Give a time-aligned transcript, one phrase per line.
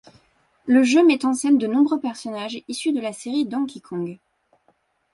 [0.65, 4.17] Le jeu met en scène de nombreux personnages issus de la série Donkey Kong.